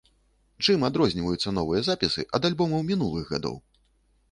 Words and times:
Чым 0.63 0.85
адрозніваюцца 0.89 1.53
новыя 1.59 1.81
запісы 1.89 2.27
ад 2.39 2.49
альбомаў 2.51 2.81
мінулых 2.91 3.25
гадоў? 3.37 3.63